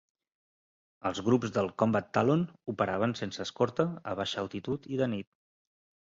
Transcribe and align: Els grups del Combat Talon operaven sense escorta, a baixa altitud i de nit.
Els 1.09 1.19
grups 1.25 1.51
del 1.57 1.67
Combat 1.81 2.07
Talon 2.17 2.45
operaven 2.73 3.13
sense 3.19 3.41
escorta, 3.45 3.85
a 4.13 4.15
baixa 4.21 4.41
altitud 4.45 4.89
i 4.97 4.99
de 5.03 5.09
nit. 5.13 5.29